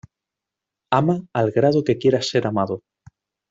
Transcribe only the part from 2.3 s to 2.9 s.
amado.